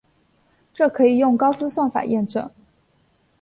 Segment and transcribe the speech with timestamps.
[0.73, 2.49] 这可以用高斯算法验证。